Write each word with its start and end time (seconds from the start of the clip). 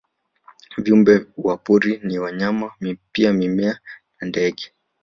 Viumbe 0.77 1.27
wa 1.37 1.57
porini 1.57 2.13
na 2.15 2.21
wanyama 2.21 2.71
pia 3.13 3.33
mimea 3.33 3.79
na 4.21 4.27
ndege 4.27 4.71